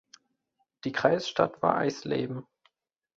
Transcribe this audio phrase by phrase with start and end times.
[0.83, 2.47] Die Kreisstadt war Eisleben.